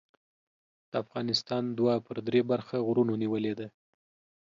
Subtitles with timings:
[0.91, 3.67] د افغانستان دوه پر درې برخه غرونو نیولې ده.